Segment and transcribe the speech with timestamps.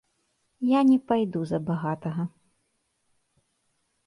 [0.69, 2.23] Я не пайду за багатага.